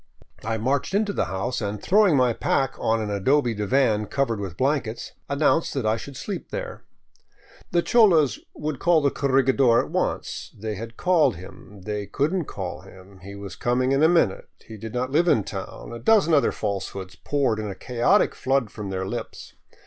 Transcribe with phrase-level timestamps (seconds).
[0.43, 4.57] I marched into the house and, throwing my pack on an adobe divan covered with
[4.57, 6.83] blankets, announced that I should sleep there.
[7.69, 12.47] The cholas would call the corregidor at once, they had called him, they could n't
[12.47, 15.93] call him, he was coming in a minute, he did not live in town, and
[15.93, 19.53] a dozen other falsehoods poured in a chaotic flood from their lips.